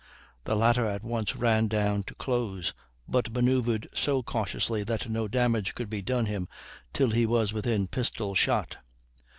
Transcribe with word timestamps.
The 0.45 0.55
latter 0.55 0.87
at 0.87 1.03
once 1.03 1.35
ran 1.35 1.67
down 1.67 2.01
to 2.05 2.15
close, 2.15 2.73
but 3.07 3.31
manoeuvred 3.31 3.87
so 3.93 4.23
cautiously 4.23 4.83
that 4.83 5.07
no 5.07 5.27
damage 5.27 5.75
could 5.75 5.91
be 5.91 6.01
done 6.01 6.25
him 6.25 6.47
till 6.91 7.11
he 7.11 7.27
was 7.27 7.53
within 7.53 7.85
pistol 7.87 8.33
shot. 8.33 8.77